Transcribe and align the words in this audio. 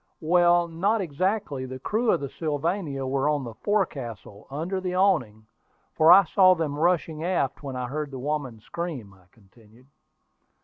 "Well, 0.23 0.67
not 0.67 0.99
exactly. 0.99 1.67
The 1.67 1.77
crew 1.77 2.09
of 2.09 2.21
the 2.21 2.29
Sylvania 2.29 3.05
were 3.05 3.29
on 3.29 3.43
the 3.43 3.53
forecastle, 3.53 4.47
under 4.49 4.81
the 4.81 4.95
awning, 4.95 5.45
for 5.93 6.11
I 6.11 6.23
saw 6.23 6.55
them 6.55 6.75
rushing 6.79 7.23
aft 7.23 7.61
when 7.61 7.75
I 7.75 7.85
heard 7.85 8.09
the 8.09 8.17
woman 8.17 8.59
scream," 8.61 9.13
I 9.13 9.25
continued. 9.31 9.85